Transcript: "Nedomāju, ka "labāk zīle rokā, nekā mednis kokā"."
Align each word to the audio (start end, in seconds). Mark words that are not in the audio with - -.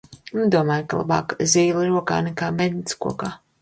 "Nedomāju, 0.37 0.85
ka 0.93 1.03
"labāk 1.03 1.37
zīle 1.53 1.87
rokā, 1.93 2.21
nekā 2.33 2.53
mednis 2.61 3.03
kokā"." 3.09 3.37